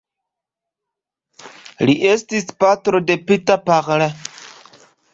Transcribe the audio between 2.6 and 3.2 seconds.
patro